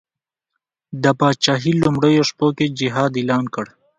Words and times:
د 1.03 1.05
پاچهي 1.19 1.73
لومړیو 1.83 2.23
شپو 2.29 2.47
کې 2.57 2.65
جهاد 2.79 3.11
اعلان 3.19 3.45
کړ. 3.55 3.65